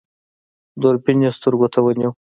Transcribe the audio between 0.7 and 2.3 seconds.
دوربين يې سترګو ته ونيو.